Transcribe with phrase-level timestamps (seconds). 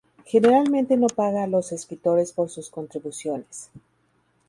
[0.25, 3.69] Generalmente no paga a los escritores por sus contribuciones.